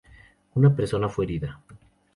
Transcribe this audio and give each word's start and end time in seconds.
Una 0.55 0.71
persona 0.75 1.09
fue 1.09 1.25
herida. 1.25 1.59